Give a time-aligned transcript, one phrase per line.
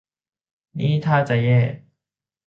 [0.77, 1.59] นี่ท่าจะแย่